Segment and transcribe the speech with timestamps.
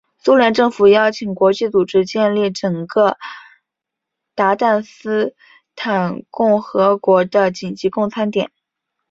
[0.17, 3.17] 苏联政府邀请国际组织建立整个
[4.35, 5.35] 鞑靼斯
[5.75, 8.49] 坦共和国的紧急供餐点。